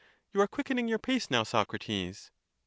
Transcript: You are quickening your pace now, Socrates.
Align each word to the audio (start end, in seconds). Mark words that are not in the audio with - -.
You 0.33 0.41
are 0.41 0.47
quickening 0.47 0.87
your 0.87 0.97
pace 0.97 1.29
now, 1.29 1.43
Socrates. 1.43 2.31